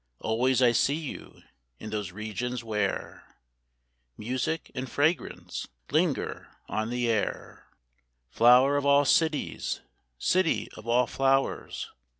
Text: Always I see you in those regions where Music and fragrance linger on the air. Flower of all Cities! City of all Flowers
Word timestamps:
Always 0.19 0.63
I 0.63 0.71
see 0.71 0.95
you 0.95 1.43
in 1.77 1.91
those 1.91 2.11
regions 2.11 2.63
where 2.63 3.37
Music 4.17 4.71
and 4.73 4.89
fragrance 4.89 5.67
linger 5.91 6.47
on 6.67 6.89
the 6.89 7.07
air. 7.07 7.67
Flower 8.31 8.77
of 8.77 8.85
all 8.87 9.05
Cities! 9.05 9.81
City 10.17 10.69
of 10.75 10.87
all 10.87 11.05
Flowers 11.05 11.91